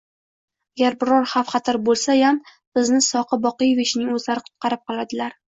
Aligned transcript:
Agar 0.79 0.95
biror 1.03 1.27
xavf 1.33 1.53
xatar 1.55 1.79
bo`lsa-yam 1.89 2.39
bizni 2.79 3.03
Soqi 3.09 3.41
Boqievichni 3.45 4.09
o`zlari 4.17 4.45
qutqarib 4.49 4.85
qoladilar 4.91 5.39